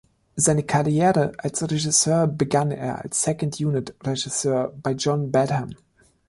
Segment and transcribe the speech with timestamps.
[0.35, 5.75] Seine Karriere als Regisseur begann er als Second-Unit-Regisseur bei John Badham.